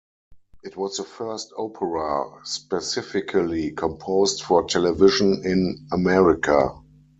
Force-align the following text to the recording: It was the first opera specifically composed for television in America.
It 0.63 0.75
was 0.77 0.97
the 0.97 1.03
first 1.03 1.53
opera 1.59 2.31
specifically 2.43 3.69
composed 3.69 4.41
for 4.41 4.63
television 4.65 5.43
in 5.45 5.85
America. 5.91 6.75